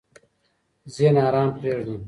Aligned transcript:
ذهن 0.95 1.15
ارام 1.27 1.49
پرېږده. 1.57 1.95